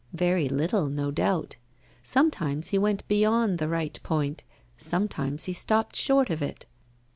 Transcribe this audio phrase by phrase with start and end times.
[0.13, 1.57] Very little, no doubt.
[2.01, 4.43] Sometimes he went beyond the right point,
[4.75, 6.65] sometimes he stopped short of it.